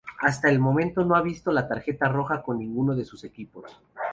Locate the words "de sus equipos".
2.95-3.79